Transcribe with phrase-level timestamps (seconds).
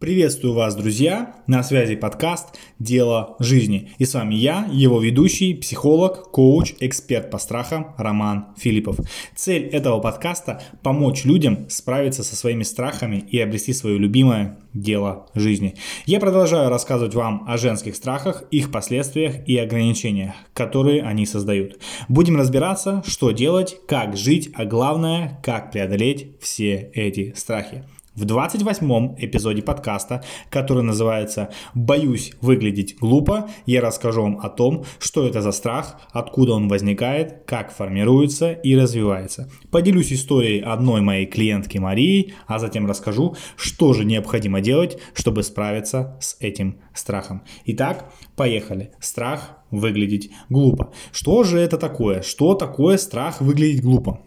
[0.00, 1.34] Приветствую вас, друзья!
[1.46, 3.90] На связи подкаст «Дело жизни».
[3.98, 8.96] И с вами я, его ведущий, психолог, коуч, эксперт по страхам Роман Филиппов.
[9.36, 15.74] Цель этого подкаста– помочь людям справиться со своими страхами и обрести свое любимое дело жизни.
[16.06, 21.78] Я продолжаю рассказывать вам о женских страхах, их последствиях и ограничениях, которые они создают.
[22.08, 27.84] Будем разбираться, что делать, как жить, а главное, как преодолеть все эти страхи.
[28.16, 35.24] В 28-м эпизоде подкаста, который называется «Боюсь выглядеть глупо», я расскажу вам о том, что
[35.24, 39.48] это за страх, откуда он возникает, как формируется и развивается.
[39.70, 46.18] Поделюсь историей одной моей клиентки Марии, а затем расскажу, что же необходимо делать, чтобы справиться
[46.20, 47.42] с этим страхом.
[47.66, 48.90] Итак, поехали.
[48.98, 50.92] Страх выглядеть глупо.
[51.12, 52.22] Что же это такое?
[52.22, 54.20] Что такое страх выглядеть глупо?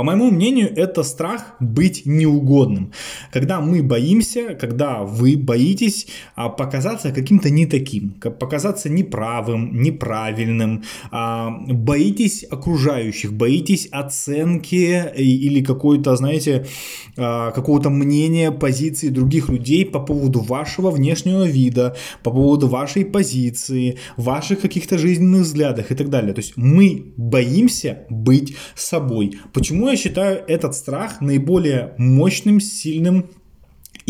[0.00, 2.90] По моему мнению, это страх быть неугодным.
[3.30, 11.50] Когда мы боимся, когда вы боитесь а, показаться каким-то не таким, показаться неправым, неправильным, а,
[11.50, 16.64] боитесь окружающих, боитесь оценки или какой-то, знаете,
[17.18, 23.98] а, какого-то мнения, позиции других людей по поводу вашего внешнего вида, по поводу вашей позиции,
[24.16, 26.32] ваших каких-то жизненных взглядов и так далее.
[26.32, 29.38] То есть мы боимся быть собой.
[29.52, 33.30] Почему я считаю этот страх наиболее мощным, сильным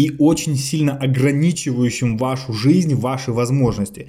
[0.01, 4.09] и очень сильно ограничивающим вашу жизнь, ваши возможности.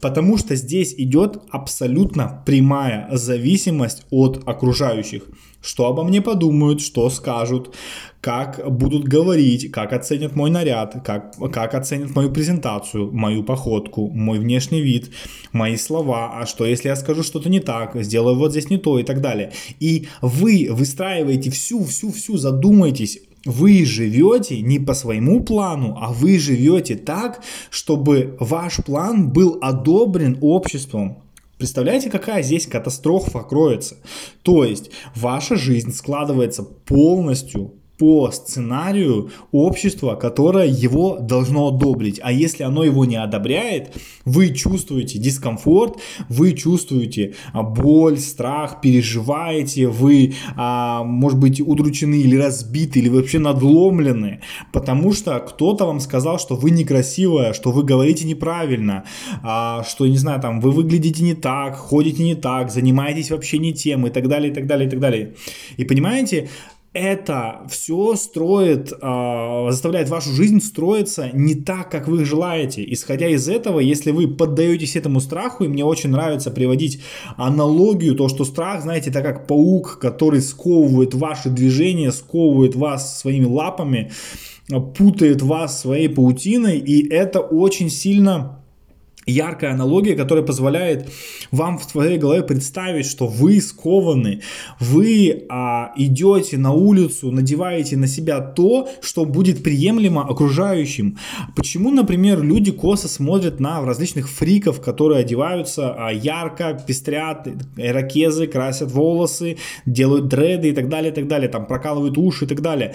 [0.00, 5.24] Потому что здесь идет абсолютно прямая зависимость от окружающих.
[5.60, 7.74] Что обо мне подумают, что скажут,
[8.20, 14.38] как будут говорить, как оценят мой наряд, как, как оценят мою презентацию, мою походку, мой
[14.38, 15.10] внешний вид,
[15.52, 19.00] мои слова, а что если я скажу что-то не так, сделаю вот здесь не то
[19.00, 19.52] и так далее.
[19.80, 27.42] И вы выстраиваете всю-всю-всю, задумайтесь, вы живете не по своему плану, а вы живете так,
[27.70, 31.22] чтобы ваш план был одобрен обществом.
[31.58, 33.96] Представляете, какая здесь катастрофа кроется?
[34.42, 42.18] То есть ваша жизнь складывается полностью по сценарию общества, которое его должно одобрить.
[42.22, 43.94] А если оно его не одобряет,
[44.24, 52.36] вы чувствуете дискомфорт, вы чувствуете а, боль, страх, переживаете, вы, а, может быть, удручены или
[52.36, 54.40] разбиты, или вообще надломлены,
[54.72, 59.04] потому что кто-то вам сказал, что вы некрасивая, что вы говорите неправильно,
[59.42, 63.72] а, что, не знаю, там, вы выглядите не так, ходите не так, занимаетесь вообще не
[63.72, 65.34] тем и так далее, и так далее, и так далее.
[65.76, 66.48] И понимаете,
[66.94, 72.84] это все строит, э, заставляет вашу жизнь строиться не так, как вы желаете.
[72.92, 77.02] Исходя из этого, если вы поддаетесь этому страху, и мне очень нравится приводить
[77.36, 83.46] аналогию, то, что страх, знаете, это как паук, который сковывает ваши движения, сковывает вас своими
[83.46, 84.12] лапами,
[84.96, 88.63] путает вас своей паутиной, и это очень сильно
[89.26, 91.10] яркая аналогия, которая позволяет
[91.50, 94.40] вам в своей голове представить, что вы скованы,
[94.80, 101.18] вы а, идете на улицу, надеваете на себя то, что будет приемлемо окружающим.
[101.56, 108.90] Почему, например, люди косо смотрят на различных фриков, которые одеваются а, ярко, пестрят, ирокезы, красят
[108.90, 109.56] волосы,
[109.86, 112.94] делают дреды и так далее, и так далее, там прокалывают уши и так далее.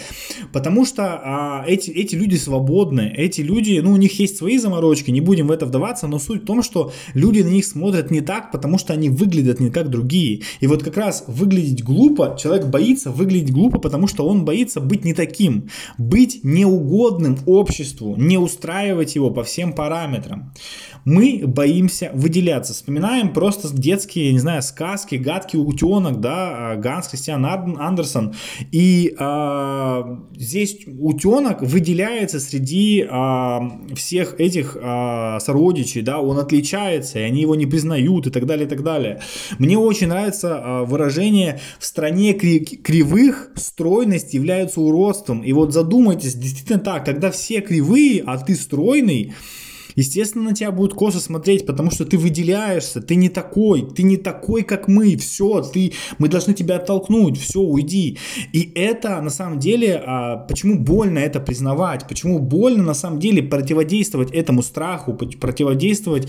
[0.54, 5.12] Потому что а, эти, эти люди свободны, эти люди, ну, у них есть свои заморочки,
[5.12, 8.22] не будем в это вдаваться, но суть в том, что люди на них смотрят не
[8.22, 10.42] так, потому что они выглядят не как другие.
[10.60, 15.06] И вот как раз выглядеть глупо, человек боится выглядеть глупо, потому что он боится быть
[15.06, 20.54] не таким, быть неугодным обществу, не устраивать его по всем параметрам.
[21.06, 22.74] Мы боимся выделяться.
[22.74, 28.34] Вспоминаем просто детские, я не знаю, сказки, гадкий утенок, да, а, Ганс Христиан Андерсон.
[28.72, 30.02] И э,
[30.36, 33.60] здесь утенок выделяется среди э,
[33.96, 38.66] всех этих э, сородичей, да, он отличается, и они его не признают, и так далее,
[38.66, 39.22] и так далее.
[39.60, 45.44] Мне очень нравится а, выражение «в стране кривых стройность является уродством».
[45.44, 49.34] И вот задумайтесь, действительно так, когда все кривые, а ты стройный,
[49.96, 54.18] естественно, на тебя будут косо смотреть, потому что ты выделяешься, ты не такой, ты не
[54.18, 58.18] такой, как мы, все, ты, мы должны тебя оттолкнуть, все, уйди.
[58.54, 63.44] И это, на самом деле, а, почему больно это признавать, почему больно, на самом деле,
[63.44, 66.28] противодействовать этому страху, противодействовать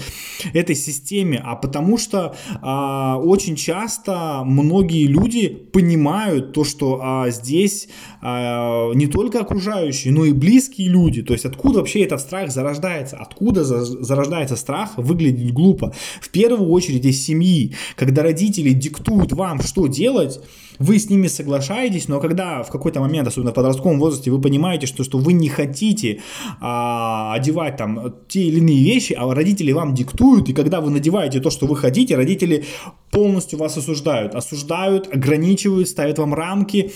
[0.53, 7.89] этой системе, а потому что а, очень часто многие люди понимают то, что а, здесь
[8.23, 13.17] а, не только окружающие, но и близкие люди, то есть откуда вообще этот страх зарождается,
[13.17, 15.93] откуда откуда зарождается страх выглядеть глупо?
[16.21, 20.41] В первую очередь из семьи, когда родители диктуют вам, что делать,
[20.81, 24.87] вы с ними соглашаетесь, но когда в какой-то момент, особенно в подростковом возрасте, вы понимаете,
[24.87, 26.21] что, что вы не хотите
[26.61, 31.41] а, одевать там те или иные вещи, а родители вам диктуют, и когда вы надеваете
[31.41, 32.65] то, что вы хотите, родители
[33.11, 36.93] полностью вас осуждают, осуждают, ограничивают, ставят вам рамки,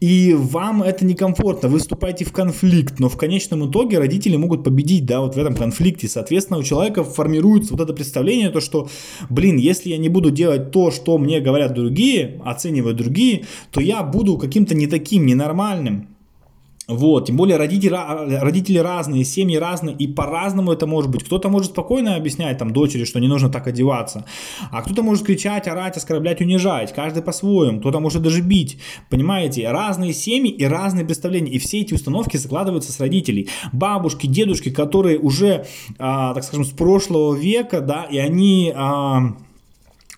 [0.00, 5.04] и вам это некомфортно, вы вступаете в конфликт, но в конечном итоге родители могут победить,
[5.04, 8.88] да, вот в этом конфликте, соответственно, у человека формируется вот это представление, то, что,
[9.28, 13.80] блин, если я не буду делать то, что мне говорят другие, оценивают другие, другие, то
[13.80, 16.08] я буду каким-то не таким, ненормальным.
[16.88, 17.94] Вот, тем более родители,
[18.40, 21.22] родители разные, семьи разные, и по-разному это может быть.
[21.22, 24.24] Кто-то может спокойно объяснять там дочери, что не нужно так одеваться,
[24.70, 28.78] а кто-то может кричать, орать, оскорблять, унижать, каждый по-своему, кто-то может даже бить,
[29.10, 29.70] понимаете?
[29.70, 33.50] Разные семьи и разные представления, и все эти установки закладываются с родителей.
[33.70, 35.66] Бабушки, дедушки, которые уже,
[35.98, 38.72] а, так скажем, с прошлого века, да, и они...
[38.74, 39.34] А,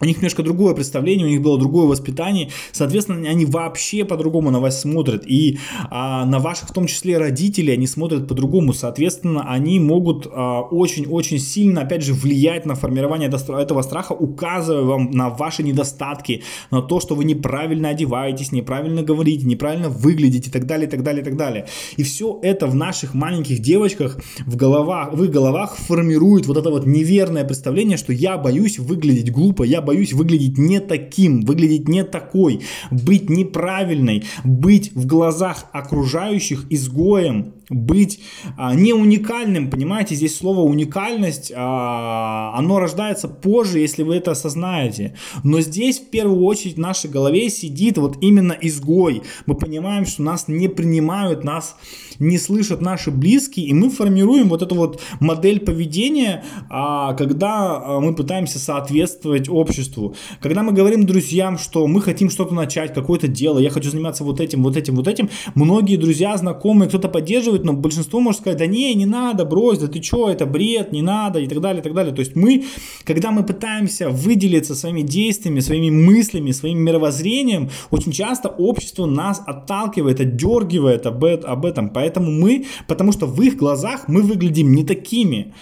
[0.01, 4.61] у них немножко другое представление, у них было другое воспитание, соответственно, они вообще по-другому на
[4.61, 5.59] вас смотрят, и
[5.91, 11.37] а, на ваших в том числе родителей они смотрят по-другому, соответственно, они могут а, очень-очень
[11.37, 16.81] а, сильно, опять же, влиять на формирование этого страха, указывая вам на ваши недостатки, на
[16.81, 21.21] то, что вы неправильно одеваетесь, неправильно говорите, неправильно выглядите и так далее, и так далее,
[21.21, 21.67] и так далее.
[21.97, 26.71] И все это в наших маленьких девочках в головах, в их головах формирует вот это
[26.71, 31.89] вот неверное представление, что я боюсь выглядеть глупо, я боюсь боюсь выглядеть не таким, выглядеть
[31.89, 32.61] не такой,
[32.93, 38.21] быть неправильной, быть в глазах окружающих изгоем, быть
[38.59, 45.15] а, не уникальным, понимаете, здесь слово уникальность, а, оно рождается позже, если вы это осознаете.
[45.45, 49.23] Но здесь в первую очередь в нашей голове сидит вот именно изгой.
[49.47, 51.77] Мы понимаем, что нас не принимают, нас
[52.19, 58.15] не слышат наши близкие, и мы формируем вот эту вот модель поведения, а, когда мы
[58.15, 60.17] пытаемся соответствовать обществу.
[60.43, 64.41] Когда мы говорим друзьям, что мы хотим что-то начать, какое-то дело, я хочу заниматься вот
[64.41, 68.67] этим, вот этим, вот этим, многие друзья, знакомые, кто-то поддерживает, но большинство может сказать, да
[68.67, 71.85] не, не надо, брось, да ты что, это бред, не надо, и так далее, и
[71.85, 72.15] так далее.
[72.15, 72.65] То есть мы,
[73.05, 80.21] когда мы пытаемся выделиться своими действиями, своими мыслями, своим мировоззрением, очень часто общество нас отталкивает,
[80.21, 81.91] отдергивает об, об этом.
[81.91, 85.55] Поэтому мы, потому что в их глазах мы выглядим не такими.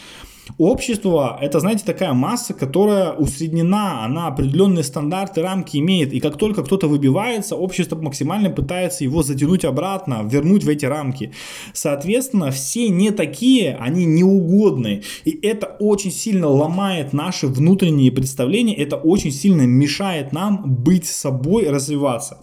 [0.57, 6.63] Общество– это, знаете, такая масса, которая усреднена, она определенные стандарты, рамки имеет, и как только
[6.65, 11.33] кто-то выбивается, общество максимально пытается его затянуть обратно, вернуть в эти рамки.
[11.73, 18.97] Соответственно, все не такие, они неугодны, и это очень сильно ломает наши внутренние представления, это
[18.97, 22.39] очень сильно мешает нам быть собой, развиваться.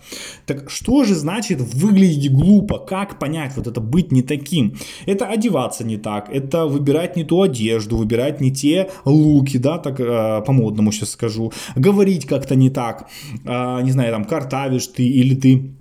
[0.46, 2.78] Так что же значит выглядеть глупо?
[2.78, 4.75] Как понять вот это быть не таким?
[5.06, 9.77] Это одеваться не так, это выбирать не ту одежду, буду выбирать не те луки, да,
[9.77, 13.07] так э, по-модному сейчас скажу, говорить как-то не так,
[13.45, 15.71] э, не знаю, там, картавишь ты или ты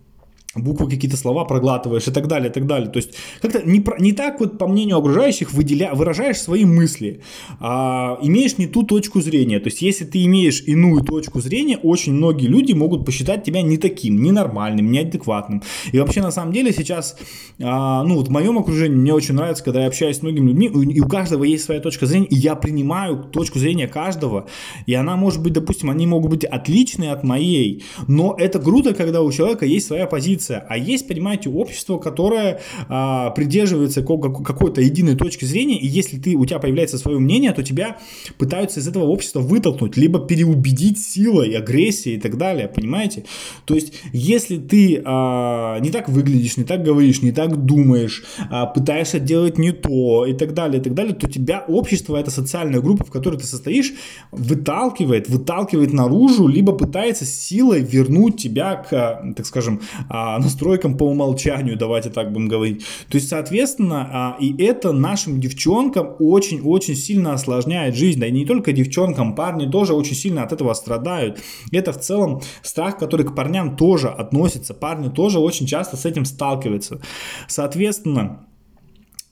[0.55, 2.89] буквы какие-то слова проглатываешь и так далее, и так далее.
[2.89, 3.11] То есть
[3.41, 7.21] как-то не, не так вот, по мнению окружающих, выделя, выражаешь свои мысли,
[7.61, 9.61] а имеешь не ту точку зрения.
[9.61, 13.79] То есть если ты имеешь иную точку зрения, очень многие люди могут посчитать тебя не
[13.79, 15.62] таким, ненормальным, неадекватным.
[15.93, 17.17] И вообще на самом деле сейчас,
[17.61, 20.67] а, ну вот в моем окружении мне очень нравится, когда я общаюсь с многими людьми,
[20.67, 24.47] и у каждого есть своя точка зрения, и я принимаю точку зрения каждого,
[24.87, 29.23] и она может быть, допустим, они могут быть отличные от моей, но это круто, когда
[29.23, 35.17] у человека есть своя позиция, позиция, а есть, понимаете, общество, которое а, придерживается какой-то единой
[35.17, 37.96] точки зрения, и если ты, у тебя появляется свое мнение, то тебя
[38.39, 43.24] пытаются из этого общества вытолкнуть, либо переубедить силой, агрессией и так далее, понимаете?
[43.65, 48.67] То есть, если ты а, не так выглядишь, не так говоришь, не так думаешь, а,
[48.67, 52.81] пытаешься делать не то и так далее, и так далее, то тебя общество, это социальная
[52.81, 53.93] группа, в которой ты состоишь,
[54.32, 61.76] выталкивает, выталкивает наружу, либо пытается силой вернуть тебя к, так скажем, а, настройкам по умолчанию,
[61.76, 62.84] давайте так будем говорить.
[63.08, 68.20] То есть, соответственно, а, и это нашим девчонкам очень-очень сильно осложняет жизнь.
[68.20, 71.41] Да и не только девчонкам, парни тоже очень сильно от этого страдают.
[71.72, 74.74] Это в целом страх, который к парням тоже относится.
[74.74, 77.00] Парни тоже очень часто с этим сталкиваются.
[77.48, 78.46] Соответственно,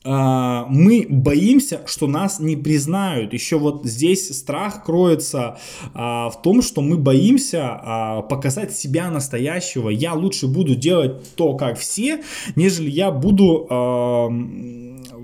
[0.04, 3.32] мы боимся, что нас не признают.
[3.32, 5.58] Еще вот здесь страх кроется
[5.94, 9.90] а, в том, что мы боимся а, показать себя настоящего.
[9.90, 12.22] Я лучше буду делать то, как все,
[12.56, 13.66] нежели я буду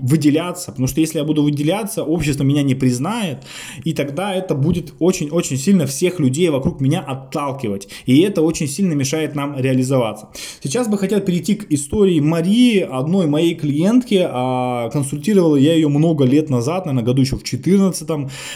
[0.01, 3.39] выделяться, потому что если я буду выделяться, общество меня не признает,
[3.83, 8.93] и тогда это будет очень-очень сильно всех людей вокруг меня отталкивать, и это очень сильно
[8.93, 10.29] мешает нам реализоваться.
[10.61, 16.25] Сейчас бы хотел перейти к истории Марии, одной моей клиентки, а консультировал я ее много
[16.25, 18.07] лет назад, наверное, году еще в 14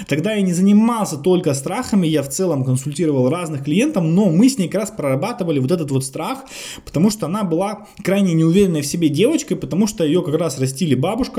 [0.07, 4.57] Тогда я не занимался только страхами, я в целом консультировал разных клиентов, но мы с
[4.57, 6.39] ней как раз прорабатывали вот этот вот страх,
[6.85, 10.95] потому что она была крайне неуверенной в себе девочкой, потому что ее как раз растили
[10.95, 11.32] бабушка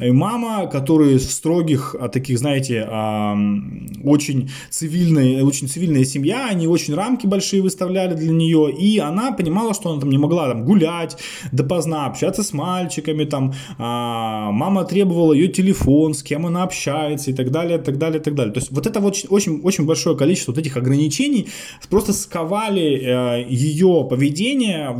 [0.00, 2.88] и мама, которые в строгих, а, таких, знаете,
[4.04, 9.74] очень цивильная, очень цивильная семья, они очень рамки большие выставляли для нее, и она понимала,
[9.74, 11.16] что она там не могла там гулять
[11.52, 17.34] допоздна, общаться с мальчиками, там, а, мама требовала ее телефон, с кем она общается и
[17.34, 18.52] так далее, так далее, так далее.
[18.52, 21.48] То есть вот это вот очень, очень большое количество вот этих ограничений
[21.90, 24.98] просто сковали э, ее поведение,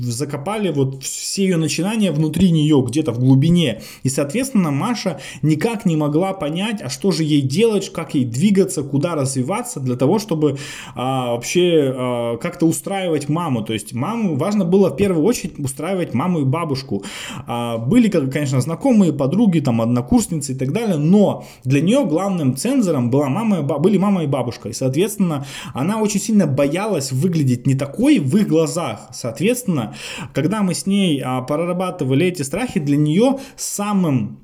[0.00, 3.82] закопали вот все ее начинания внутри нее, где-то в глубине.
[4.02, 8.82] И, соответственно, Маша никак не могла понять, а что же ей делать, как ей двигаться,
[8.82, 10.58] куда развиваться для того, чтобы
[10.94, 13.62] а, вообще а, как-то устраивать маму.
[13.62, 17.04] То есть маму важно было в первую очередь устраивать маму и бабушку.
[17.46, 23.10] А, были, конечно, знакомые, подруги, там, однокурсницы и так далее, но для нее главным цензором
[23.10, 24.68] была мама, были мама и бабушка.
[24.68, 29.08] И, соответственно, она очень сильно боялась выглядеть не такой в их глазах.
[29.12, 29.94] Соответственно,
[30.32, 33.38] когда мы с ней а, прорабатывали эти страхи, для нее
[33.80, 34.36] самым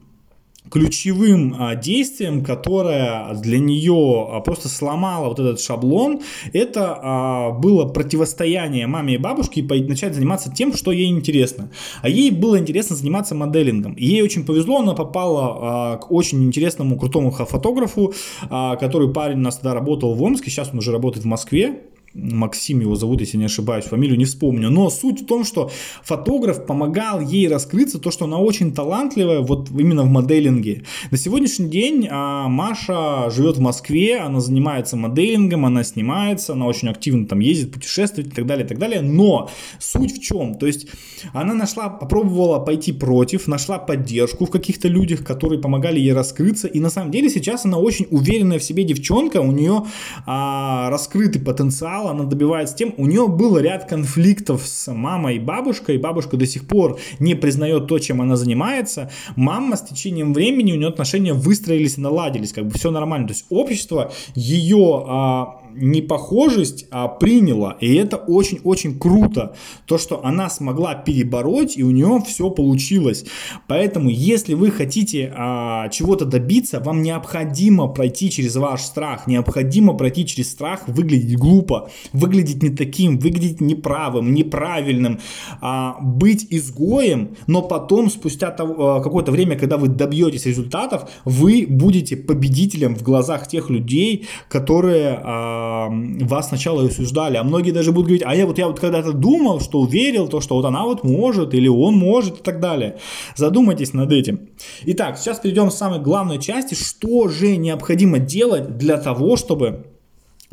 [0.71, 6.23] ключевым а, действием, которое для нее а, просто сломало вот этот шаблон,
[6.55, 11.71] это а, было противостояние маме и бабушке и начать заниматься тем, что ей интересно.
[12.01, 13.93] А ей было интересно заниматься моделингом.
[13.93, 18.15] И ей очень повезло, она попала к очень интересному, крутому фотографу,
[18.49, 21.83] который парень у нас тогда работал в Омске, сейчас он уже работает в Москве,
[22.17, 24.71] Максим его зовут, если не ошибаюсь, фамилию не вспомню.
[24.71, 25.71] Но суть в том, что
[26.03, 30.85] фотограф помогал ей раскрыться, то, что она очень талантливая вот именно в моделинге.
[31.11, 36.89] На сегодняшний день а, Маша живет в Москве, она занимается моделингом, она снимается, она очень
[36.89, 39.03] активно там ездит, путешествует и так далее, и так далее.
[39.03, 40.55] Но суть в чем?
[40.55, 40.87] То есть
[41.33, 46.67] она нашла, попробовала пойти против, нашла поддержку в каких-то людях, которые помогали ей раскрыться.
[46.67, 49.85] И на самом деле сейчас она очень уверенная в себе девчонка, у нее
[50.27, 55.99] а, раскрытый потенциал, она добивается тем, у нее был ряд конфликтов с мамой и бабушкой,
[55.99, 60.77] бабушка до сих пор не признает то, чем она занимается, мама с течением времени, у
[60.77, 66.87] нее отношения выстроились и наладились, как бы все нормально, то есть общество ее а, непохожесть
[66.91, 69.55] а, приняла, и это очень-очень круто,
[69.87, 73.25] то, что она смогла перебороть, и у нее все получилось.
[73.67, 80.27] Поэтому, если вы хотите а, чего-то добиться, вам необходимо пройти через ваш страх, необходимо пройти
[80.27, 85.21] через страх выглядеть глупо, выглядеть не таким, выглядеть неправым, неправильным,
[85.61, 91.67] а, быть изгоем, но потом, спустя того, а, какое-то время, когда вы добьетесь результатов, вы
[91.69, 98.07] будете победителем в глазах тех людей, которые а, вас сначала осуждали, а многие даже будут
[98.07, 101.05] говорить, а я вот я вот когда-то думал, что верил, то, что вот она вот
[101.05, 102.99] может, или он может и так далее.
[103.35, 104.49] Задумайтесь над этим.
[104.85, 109.87] Итак, сейчас перейдем к самой главной части, что же необходимо делать для того, чтобы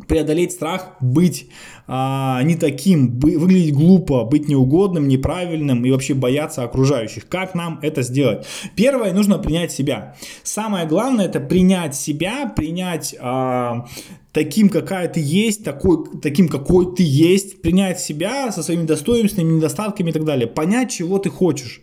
[0.08, 1.48] преодолеть страх быть
[1.86, 7.28] а, не таким, бы, выглядеть глупо, быть неугодным, неправильным и вообще бояться окружающих.
[7.28, 8.46] Как нам это сделать?
[8.74, 10.16] Первое, нужно принять себя.
[10.42, 13.86] Самое главное это принять себя, принять а,
[14.34, 20.10] таким, какая ты есть, такой, таким, какой ты есть, принять себя со своими достоинствами, недостатками
[20.10, 21.80] и так далее, понять, чего ты хочешь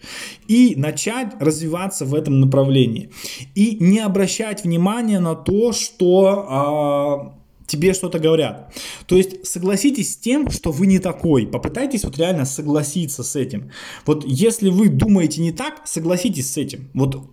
[0.48, 3.10] и начать развиваться в этом направлении.
[3.55, 6.46] И не обращать внимания на то, что...
[6.50, 8.74] А, тебе что-то говорят.
[9.08, 11.48] То есть согласитесь с тем, что вы не такой.
[11.48, 13.72] Попытайтесь вот реально согласиться с этим.
[14.05, 16.89] Вот если вы думаете не так, согласитесь с этим.
[16.93, 17.24] Вот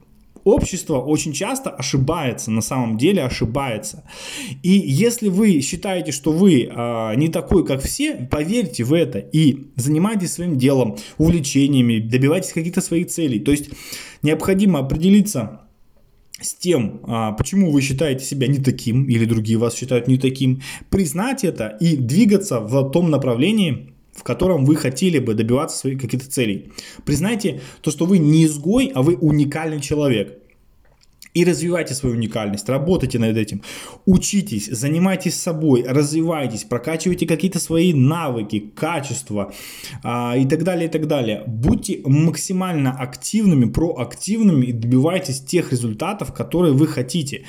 [0.45, 4.05] общество очень часто ошибается, на самом деле ошибается.
[4.63, 9.69] И если вы считаете, что вы э, не такой, как все, поверьте в это и
[9.77, 13.41] занимайтесь своим делом, увлечениями, добивайтесь каких-то своих целей.
[13.41, 13.71] То есть
[14.23, 15.63] необходимо определиться
[16.41, 20.63] с тем, а, почему вы считаете себя не таким или другие вас считают не таким,
[20.89, 26.29] признать это и двигаться в том направлении, в котором вы хотели бы добиваться своих каких-то
[26.29, 26.73] целей.
[27.05, 30.39] Признайте то, что вы не изгой, а вы уникальный человек
[31.35, 33.63] и развивайте свою уникальность, работайте над этим,
[34.07, 39.53] учитесь, занимайтесь собой, развивайтесь, прокачивайте какие-то свои навыки, качества
[40.03, 41.45] а, и так далее, и так далее.
[41.47, 47.45] Будьте максимально активными, проактивными и добивайтесь тех результатов, которые вы хотите.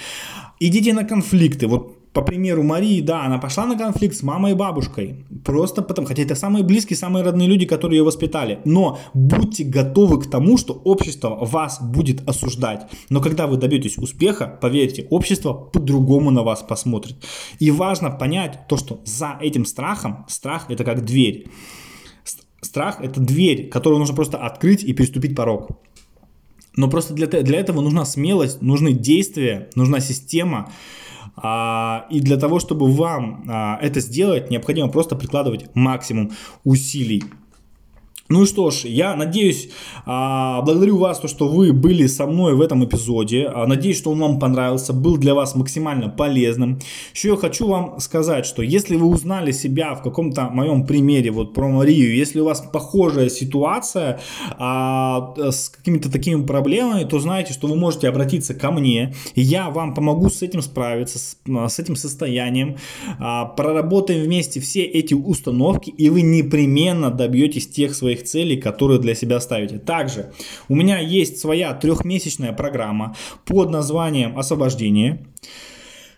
[0.60, 4.56] Идите на конфликты, вот по примеру Марии, да, она пошла на конфликт с мамой и
[4.56, 5.26] бабушкой.
[5.46, 8.60] Просто потому, хотя это самые близкие, самые родные люди, которые ее воспитали.
[8.66, 12.88] Но будьте готовы к тому, что общество вас будет осуждать.
[13.10, 17.16] Но когда вы добьетесь успеха, поверьте, общество по-другому на вас посмотрит.
[17.60, 21.48] И важно понять то, что за этим страхом, страх это как дверь.
[22.60, 25.70] Страх это дверь, которую нужно просто открыть и переступить порог.
[26.76, 30.70] Но просто для, для этого нужна смелость, нужны действия, нужна система.
[31.36, 36.32] А, и для того, чтобы вам а, это сделать, необходимо просто прикладывать максимум
[36.64, 37.24] усилий.
[38.32, 39.72] Ну что ж, я надеюсь,
[40.06, 43.48] а, благодарю вас, то, что вы были со мной в этом эпизоде.
[43.48, 46.80] А, надеюсь, что он вам понравился, был для вас максимально полезным.
[47.16, 51.56] Еще я хочу вам сказать, что если вы узнали себя в каком-то моем примере, вот
[51.56, 54.20] про Марию, если у вас похожая ситуация
[54.60, 59.72] а, с какими-то такими проблемами, то знайте, что вы можете обратиться ко мне, и я
[59.72, 62.78] вам помогу с этим справиться, с, с этим состоянием.
[63.18, 69.16] Проработаем вместе все эти установки, и вы непременно добьетесь тех своих своих целей, которые для
[69.16, 69.80] себя ставите.
[69.80, 70.32] Также
[70.68, 75.26] у меня есть своя трехмесячная программа под названием «Освобождение»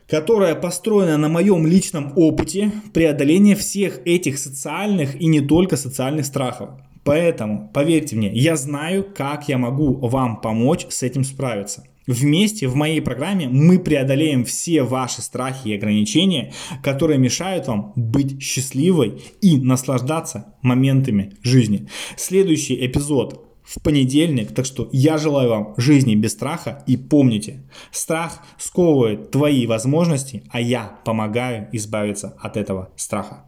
[0.09, 6.69] которая построена на моем личном опыте преодоления всех этих социальных и не только социальных страхов.
[7.05, 11.85] Поэтому, поверьте мне, я знаю, как я могу вам помочь с этим справиться.
[12.07, 18.41] Вместе в моей программе мы преодолеем все ваши страхи и ограничения, которые мешают вам быть
[18.41, 21.87] счастливой и наслаждаться моментами жизни.
[22.17, 28.43] Следующий эпизод в понедельник, так что я желаю вам жизни без страха и помните, страх
[28.57, 33.45] сковывает твои возможности, а я помогаю избавиться от этого страха.